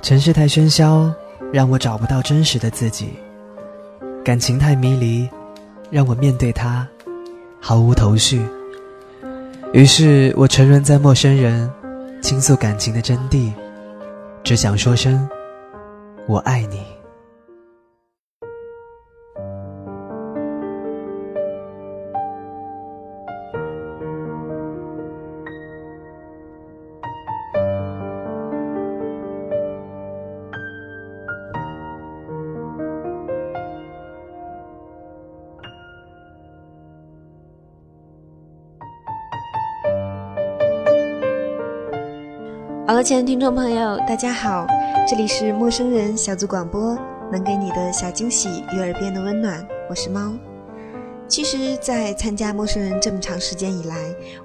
[0.00, 1.12] 城市太喧嚣，
[1.52, 3.08] 让我找不到真实的自己；
[4.24, 5.28] 感情太迷离，
[5.90, 6.86] 让我面对它
[7.60, 8.40] 毫无头绪。
[9.72, 11.70] 于是我沉沦在陌生人，
[12.22, 13.52] 倾诉感情的真谛，
[14.42, 15.28] 只想说声
[16.26, 16.97] 我爱你。
[42.88, 44.66] 好了，亲爱的听众朋友，大家好，
[45.06, 46.96] 这里是陌生人小组广播，
[47.30, 50.32] 能给你的小惊喜与耳边的温暖，我是猫。
[51.28, 53.94] 其实，在参加陌生人这么长时间以来，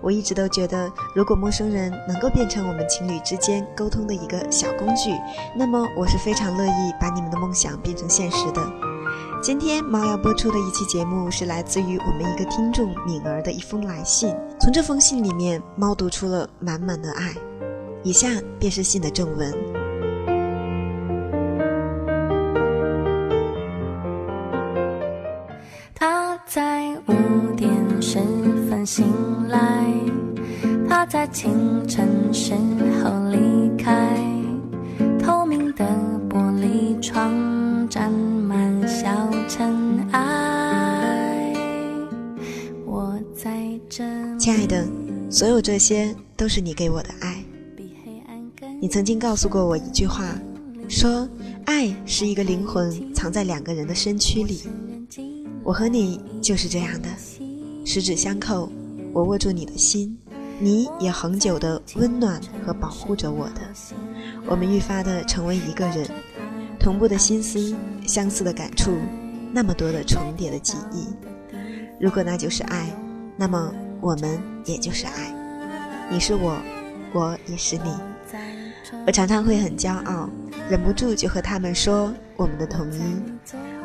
[0.01, 5.11] 我一直都觉得，如果陌生人能够变成我们情侣之间沟通的一个小工具，
[5.57, 8.61] 那么我是非常乐意把你们的梦想变成现实的。
[9.41, 17.33] 今天猫要播出的一期节目是来自于我们一个听众敏儿的一封来信，从这封信里面，猫读出了满满的爱。
[18.03, 18.27] 以下
[18.59, 19.53] 便是信的正文。
[25.95, 28.19] 他在五点十
[28.69, 29.05] 分醒
[29.47, 29.85] 来，
[30.87, 32.53] 他在清晨时
[33.01, 34.17] 候离开。
[35.19, 35.85] 透明的
[36.29, 39.07] 玻璃窗沾满小
[39.47, 41.53] 尘埃。
[42.85, 43.51] 我在
[43.89, 44.03] 这。
[44.37, 44.85] 亲爱的，
[45.29, 47.42] 所有这些都是你给我的爱。
[48.83, 50.37] 你曾经告诉过我一句话，
[50.89, 51.25] 说
[51.63, 54.63] 爱是一个灵魂藏在两个人的身躯里。
[55.63, 57.07] 我和你就是这样的，
[57.85, 58.69] 十指相扣，
[59.13, 60.17] 我握住你的心，
[60.59, 63.61] 你也恒久的温暖和保护着我的。
[64.47, 66.05] 我们愈发的成为一个人，
[66.77, 67.73] 同步的心思，
[68.05, 68.91] 相似的感触，
[69.53, 71.07] 那么多的重叠的记忆。
[72.01, 72.93] 如果那就是爱，
[73.37, 75.33] 那么我们也就是爱。
[76.11, 76.57] 你是我，
[77.13, 78.12] 我也是你。
[79.05, 80.29] 我常常会很骄傲，
[80.69, 83.01] 忍不住就和他们说我们的统一。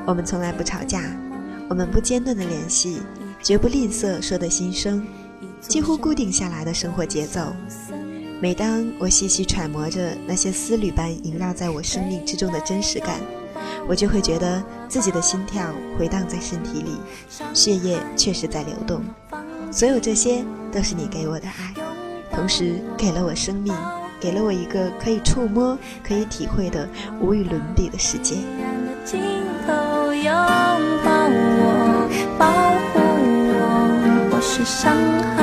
[0.06, 1.02] 我们从来不吵架，
[1.68, 3.00] 我们不间断的联系，
[3.42, 5.06] 绝不吝啬说的心声，
[5.60, 7.40] 几乎固定下来的生活节奏。
[8.40, 13.20] 每当我细细揣摩着那些丝缕般萦绕在我生命之中的真实感，
[13.88, 16.92] 我就会觉得自己的心跳回荡在身体里，
[17.52, 19.02] 血液确实在流动。
[19.70, 21.74] 所有这些都是你给我的爱，
[22.30, 23.74] 同时给了我生命。
[24.20, 26.88] 给了我一个可以触摸、可以体会的
[27.20, 28.36] 无与伦比的世界。
[30.20, 30.34] 拥
[31.04, 31.62] 抱我，
[32.36, 32.44] 保
[32.90, 32.98] 护
[33.54, 33.56] 我，
[34.32, 34.92] 我是伤
[35.36, 35.37] 痕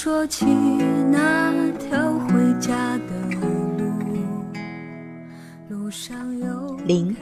[0.00, 0.44] 说起
[1.10, 3.90] 那条回家的路，
[5.68, 7.16] 路上有零，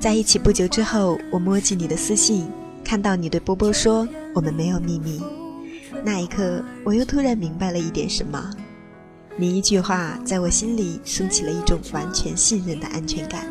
[0.00, 2.48] 在一起不久之后，我摸进你的私信，
[2.82, 5.22] 看到你对波波说我们没有秘密，
[6.02, 8.50] 那一刻，我又突然明白了一点什么。
[9.36, 13.44] 你一句话，在我心里升起了一种完全信任的安全感，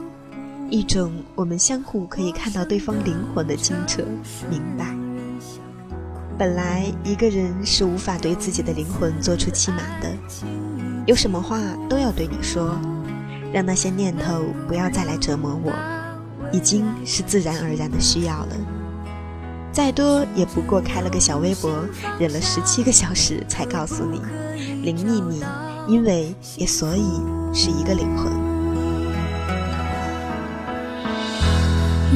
[0.71, 4.03] 一种我们相互可以看到对方灵魂的清澈
[4.49, 5.08] 明白。
[6.39, 10.09] 本来一个人是无法对自己的灵魂做出欺瞒的，
[11.05, 11.59] 有什么话
[11.89, 12.79] 都要对你说，
[13.51, 15.73] 让那些念头不要再来折磨我，
[16.53, 18.55] 已经是自然而然的需要了。
[19.73, 21.69] 再多也不过开了个小微博，
[22.17, 24.21] 忍了十七个小时才告诉你，
[24.81, 25.43] 零秘密，
[25.89, 27.21] 因为也所以
[27.53, 28.31] 是一个灵魂。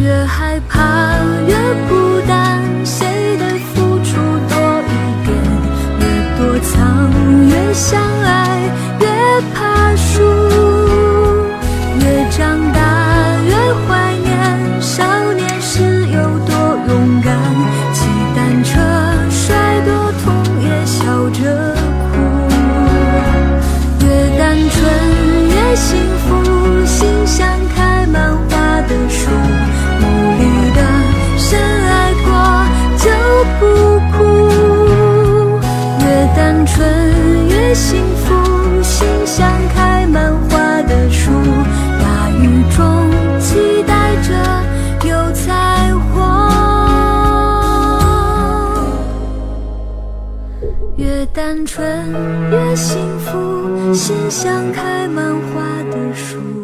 [0.01, 1.55] 越害怕越
[1.89, 3.05] 孤单，谁
[6.63, 7.11] 藏，
[7.49, 8.61] 越相爱
[8.99, 9.07] 越
[9.53, 10.21] 怕输，
[11.99, 12.79] 越长大
[13.45, 13.53] 越
[13.87, 14.31] 怀念
[14.81, 16.55] 少年时有多
[16.87, 17.35] 勇敢，
[17.93, 18.71] 骑单车
[19.29, 21.75] 摔多痛也笑着
[22.09, 22.11] 哭，
[24.05, 24.05] 越
[24.37, 24.73] 单纯
[25.49, 26.22] 越幸福。
[51.45, 51.85] 单纯
[52.51, 56.62] 越幸福心像开满花的树。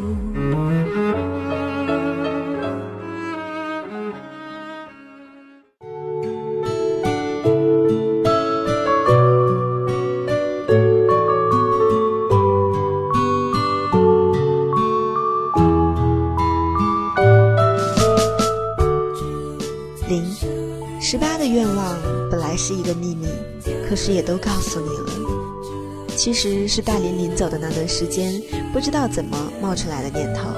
[26.19, 28.41] 其实是大林临走的那段时间，
[28.73, 30.49] 不知道怎么冒出来的念头，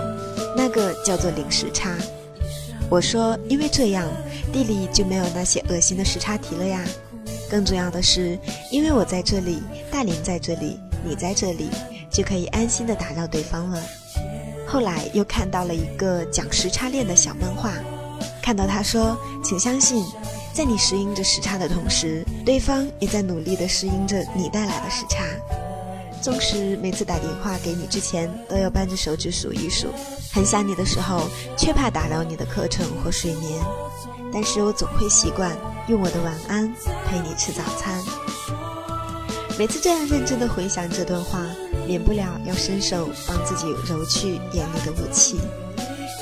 [0.57, 1.95] 那个叫做零时差。
[2.89, 4.09] 我说，因为这样，
[4.51, 6.83] 地里就没有那些恶心的时差题了呀。
[7.47, 8.39] 更重要的是，
[8.71, 9.61] 因为我在这里，
[9.91, 11.69] 大林在这里，你在这里，
[12.09, 13.79] 就可以安心的打扰对方了。
[14.65, 17.71] 后来又看到了一个讲时差恋的小漫画，
[18.41, 20.03] 看到他说，请相信。
[20.53, 25.23] 在你适应着时差的同时，对方也在努力地适应着你带来的时差。
[26.21, 29.87] 纵使每次打电话给你之前都要扳着手指数一数，
[30.31, 31.27] 很想你的时候
[31.57, 33.59] 却怕打扰你的课程或睡眠，
[34.31, 35.55] 但是我总会习惯
[35.87, 36.71] 用我的晚安
[37.07, 37.99] 陪你吃早餐。
[39.57, 41.43] 每次这样认真地回想这段话，
[41.87, 45.39] 免不了要伸手帮自己揉去眼里的雾气。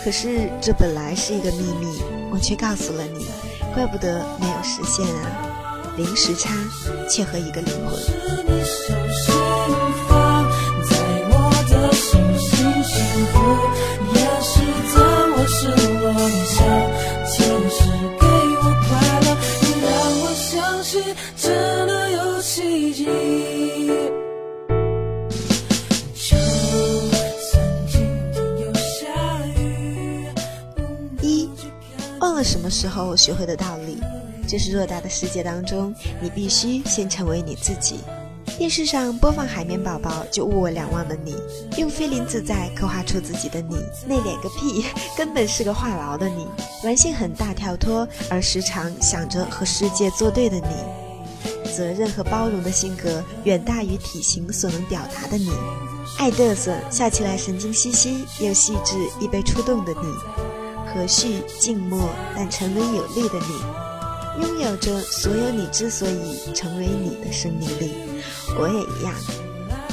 [0.04, 3.26] 可是这本来是一个秘密，我却告诉了你。
[3.74, 5.32] 怪不得没有实现啊！
[5.96, 6.50] 零时差，
[7.10, 7.98] 却和一个灵魂。
[32.44, 33.98] 什么时候学会的道理，
[34.48, 38.00] 就是偌大的世界当中，你必须先成为你自己。
[38.58, 41.34] 电视上播放海绵宝宝，就物我两忘的你；
[41.78, 43.76] 用菲林自在刻画出自己的你，
[44.06, 46.46] 内敛个屁，根本是个话痨的你；
[46.84, 55.52] 玩性很大跳脱，而时常想着和世界作对的你；责任和包容的性格远大于体型所能表达的你；
[56.18, 60.59] 爱嘚瑟，笑起来神经兮兮又细致易被触动的你。
[60.94, 67.94] 和煦静默但沉稳有力的你，拥有着所有你之所以成为你的生命力。
[68.60, 69.14] 我也一样，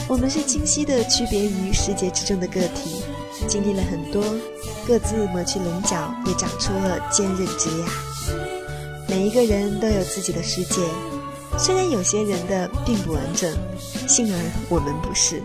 [0.08, 3.02] 我们是清晰的区别于世界之中的个体，
[3.46, 4.22] 经历了很多，
[4.86, 7.88] 各自磨去棱角，也长出了坚韧枝桠。
[9.08, 10.80] 每一个人都有自己的世界，
[11.58, 13.52] 虽然有些人的并不完整，
[14.08, 15.42] 幸而我们不是。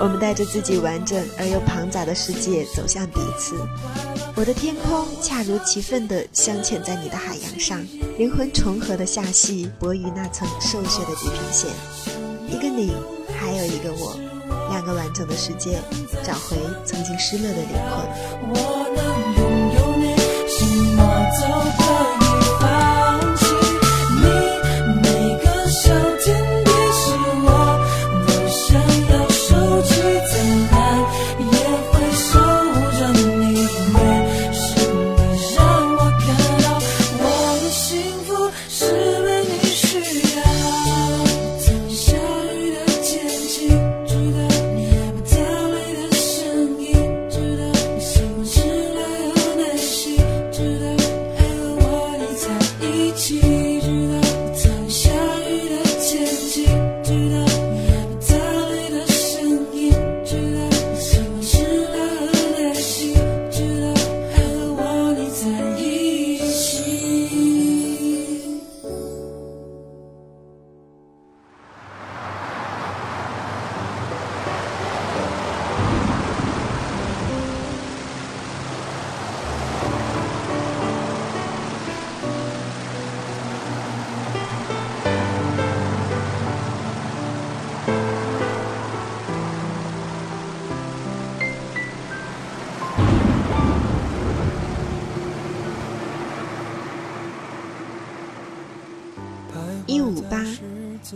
[0.00, 3.56] 我们带着自己完整而又庞杂的世界走向彼此。
[4.36, 7.84] 我的天空恰如其分地镶嵌在你的海洋上，
[8.16, 11.68] 灵魂重合的下戏薄于那层瘦削的地平线。
[12.46, 12.92] 一个你，
[13.36, 14.16] 还有一个我，
[14.70, 15.80] 两个完整的世界，
[16.24, 18.06] 找回曾经失落的灵魂。
[18.50, 18.54] 我
[18.94, 19.42] 能拥
[19.74, 20.14] 有你，
[20.48, 20.64] 什
[20.94, 20.98] 么
[21.42, 21.87] 都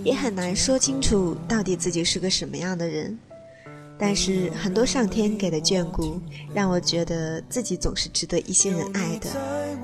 [0.05, 3.19] 也很难说清楚到底自己是个什么样的人。
[3.99, 6.21] 但是很多上天给的眷顾，
[6.53, 9.31] 让我觉得自己总是值得一些人爱的，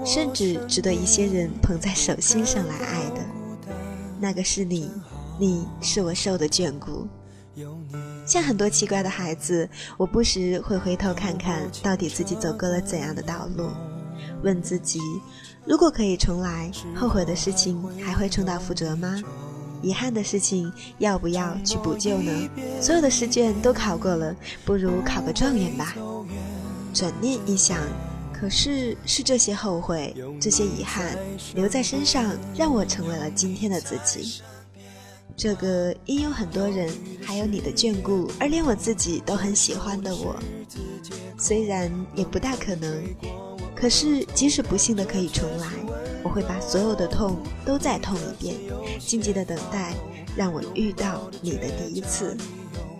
[0.04, 3.20] 甚至值得一些人捧在手心上来爱的。
[4.18, 4.90] 那个是你，
[5.38, 7.06] 你是我受的眷顾。
[8.26, 13.68] 像很多奇怪的孩子，我不时会回头看看到底自己走过了怎样的道路，
[14.42, 14.98] 问自己。
[15.64, 19.22] 如果可以重来，后悔的事情还会重蹈覆辙吗？
[19.82, 22.50] 遗憾的事情要不要去补救呢？
[22.80, 25.94] 所有的试卷都考过了，不如考个状元吧。
[26.94, 27.78] 转念一想，
[28.32, 31.16] 可是是这些后悔、这些遗憾
[31.54, 34.40] 留在身上，让我成为了今天的自己。
[35.36, 36.92] 这个因有很多人，
[37.22, 40.34] 还有你的眷顾，而连我自己都很喜欢的我，
[41.38, 43.04] 虽然也不大可能，
[43.76, 45.68] 可是即使不幸的可以重来，
[46.22, 48.54] 我会把所有的痛都再痛一遍，
[48.98, 49.94] 静静的等待，
[50.36, 52.36] 让我遇到你的第一次。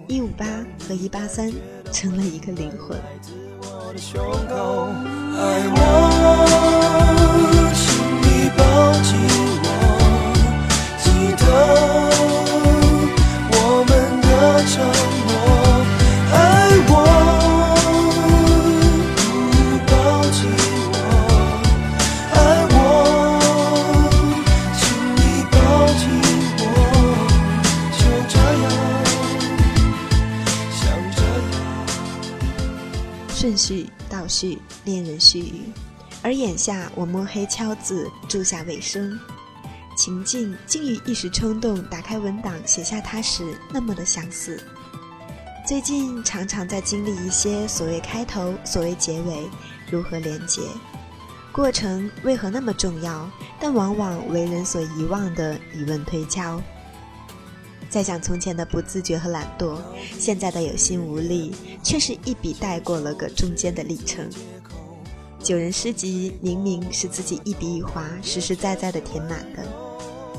[0.07, 0.47] 一五八
[0.87, 1.53] 和一八三
[1.93, 2.99] 成了一个灵魂。
[3.95, 4.15] 记
[11.37, 11.88] 得
[34.39, 35.73] 序，恋人絮语，
[36.23, 39.19] 而眼下我摸黑敲字，注下尾声，
[39.97, 44.63] 情境竟与一时冲动打开文档写下它时那么的相似。
[45.67, 49.49] 最近常常在经历一些所谓开头、所谓结尾
[49.91, 50.63] 如何连结，
[51.51, 53.29] 过程为何那么重要？
[53.59, 56.63] 但往往为人所遗忘的疑问推敲。
[57.91, 59.79] 再想从前的不自觉和懒惰，
[60.19, 61.53] 现在的有心无力，
[61.83, 64.29] 却是一笔带过了个中间的历程。
[65.43, 69.63] 九人诗集明明是自己一笔一划、实实在在的填满的，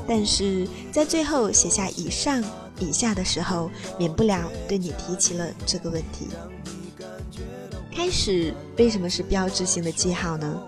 [0.06, 2.44] 但是在最后写下以上、
[2.78, 6.28] 以下的时候，免不了对你提起了这个问题：
[7.92, 10.62] 开始为什么是标志性的记号呢？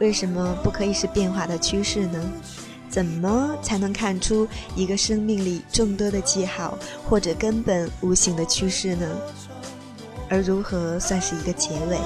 [0.00, 2.20] 为什么不可以是变化的趋势呢？
[2.94, 4.46] 怎么才能看出
[4.76, 9.04] 一个生命里众多的记号，或者根本无形的趋势呢？
[10.28, 11.98] 而如何算是一个结尾？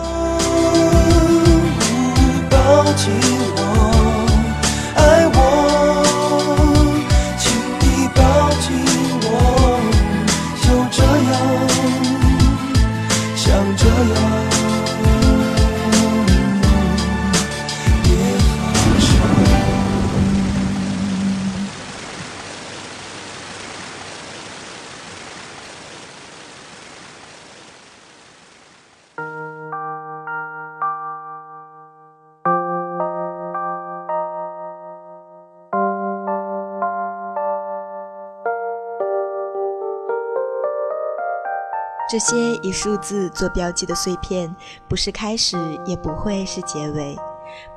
[42.11, 44.55] 这些以数字做标记的碎片，
[44.89, 47.15] 不是开始，也不会是结尾，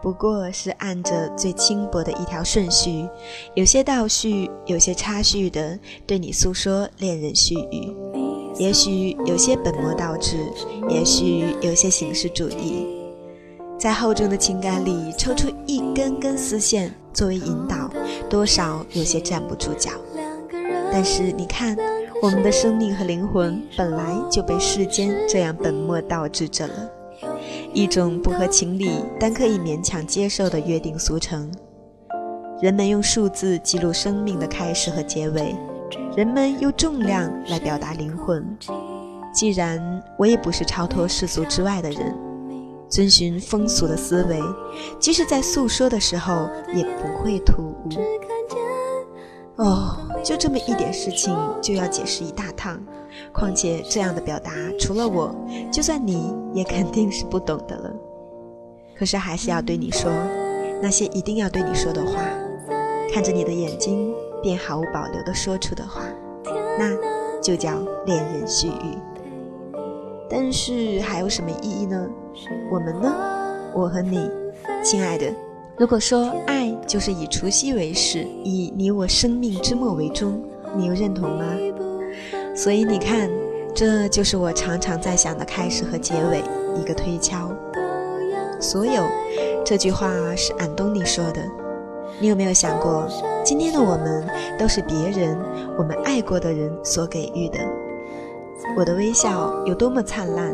[0.02, 3.10] 不过是按着最轻薄的一条顺序，
[3.56, 7.94] 有些倒叙，有些插叙的，对你诉说恋人絮语。
[8.56, 10.38] 也许有些本末倒置，
[10.88, 12.88] 也许有些形式主义，
[13.78, 17.90] 在厚重的情感里抽出一根根丝线作为引导，
[18.30, 19.92] 多少有些站不住脚。
[20.90, 21.76] 但是你看。
[22.22, 26.92] 我们的生命和灵魂本来就被世间这样本末倒置着了，
[27.74, 31.52] 一种不合情理但可以勉强接受的约定俗成。
[32.62, 35.56] 人们用数字记录生命的开始和结尾，
[36.16, 38.46] 人们用重量来表达灵魂。
[39.34, 39.82] 既然
[40.16, 42.16] 我也不是超脱世俗之外的人，
[42.88, 44.40] 遵循风俗的思维，
[45.00, 47.90] 即使在诉说的时候也不会突兀。
[49.58, 49.98] 哦。
[50.24, 52.80] 就这么一点事情就要解释一大趟，
[53.34, 55.36] 况且这样的表达，除了我，
[55.72, 57.92] 就算你也肯定是不懂的了。
[58.96, 60.12] 可是还是要对你说
[60.80, 62.22] 那些一定要对你说的话，
[63.12, 66.04] 看着你的眼睛便毫无保留地说出的话，
[66.78, 66.96] 那
[67.42, 68.98] 就叫恋人絮语。
[70.30, 72.08] 但是还有什么意义呢？
[72.72, 73.12] 我们呢？
[73.74, 74.30] 我和你，
[74.84, 75.34] 亲爱的。
[75.78, 80.40] 如果说爱就是以除夕为始，以你我生命之末为终，
[80.78, 81.46] 你又认同吗？
[82.56, 83.30] 所以你看，
[83.74, 86.44] 这就是我常常在想的开始和结尾，
[86.80, 87.52] 一个推敲。
[88.60, 89.04] 所有
[89.66, 91.42] 这句话是安东尼说的。
[92.20, 93.08] 你有没有想过，
[93.44, 94.28] 今天的我们
[94.60, 95.36] 都是别人，
[95.80, 97.58] 我们爱过的人所给予的？
[98.78, 100.54] 我的微笑有多么灿烂，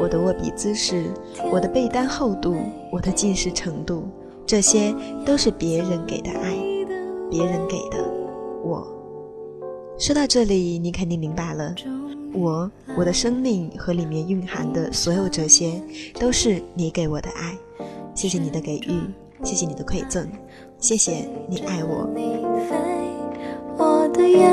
[0.00, 1.04] 我的握笔姿势，
[1.52, 2.56] 我的被单厚度，
[2.90, 4.02] 我的近视程度。
[4.46, 6.54] 这些都是别人给的爱，
[7.30, 7.98] 别人给的
[8.62, 8.86] 我。
[9.98, 11.74] 说到这里，你肯定明白了，
[12.32, 15.80] 我、我的生命和里面蕴含的所有这些，
[16.18, 17.56] 都是你给我的爱。
[18.14, 19.00] 谢谢你的给予，
[19.42, 20.28] 谢谢你的馈赠，
[20.78, 22.08] 谢谢你爱我。
[23.76, 24.52] 我的眼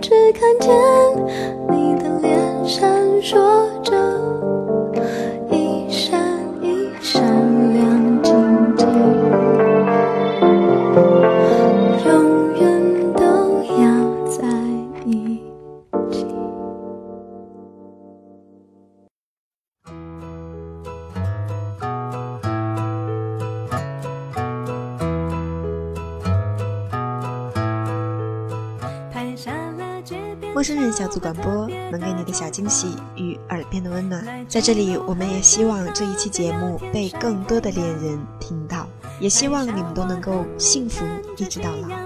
[0.00, 0.70] 只看见
[1.70, 2.90] 你的脸闪
[3.22, 3.34] 烁
[3.82, 4.55] 着
[30.56, 38.88] 陌生人小组广播能给你的小惊喜与耳边的温暖，在这里，我们也希望这一期节目被更多的恋人听到，
[39.20, 41.04] 也希望你们都能够幸福
[41.36, 42.05] 一直到老。